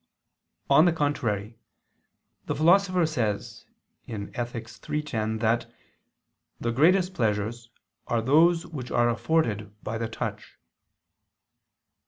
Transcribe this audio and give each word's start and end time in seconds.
On 0.67 0.85
the 0.85 0.91
contrary, 0.93 1.59
The 2.47 2.55
Philosopher 2.55 3.05
says 3.05 3.67
(Ethic. 4.07 4.67
iii, 4.89 5.03
10), 5.03 5.37
that 5.37 5.71
the 6.59 6.71
greatest 6.71 7.13
pleasures 7.13 7.69
are 8.07 8.23
those 8.23 8.65
which 8.65 8.89
are 8.89 9.09
afforded 9.09 9.71
by 9.83 9.99
the 9.99 10.09
touch. 10.09 10.57